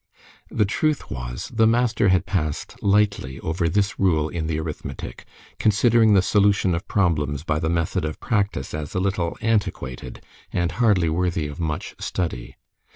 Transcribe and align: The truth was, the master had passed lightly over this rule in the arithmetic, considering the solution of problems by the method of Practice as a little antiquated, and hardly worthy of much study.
The 0.49 0.65
truth 0.65 1.11
was, 1.11 1.49
the 1.53 1.67
master 1.67 2.09
had 2.09 2.25
passed 2.25 2.75
lightly 2.81 3.39
over 3.41 3.69
this 3.69 3.99
rule 3.99 4.29
in 4.29 4.47
the 4.47 4.59
arithmetic, 4.59 5.25
considering 5.59 6.15
the 6.15 6.23
solution 6.23 6.73
of 6.73 6.87
problems 6.87 7.43
by 7.43 7.59
the 7.59 7.69
method 7.69 8.03
of 8.03 8.19
Practice 8.19 8.73
as 8.73 8.95
a 8.95 8.99
little 8.99 9.37
antiquated, 9.41 10.19
and 10.51 10.71
hardly 10.71 11.07
worthy 11.07 11.45
of 11.45 11.59
much 11.59 11.93
study. 11.99 12.55